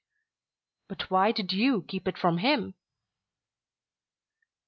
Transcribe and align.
"But 0.87 1.11
why 1.11 1.31
did 1.31 1.53
you 1.53 1.83
keep 1.87 2.07
it 2.07 2.17
from 2.17 2.39
him?" 2.39 2.73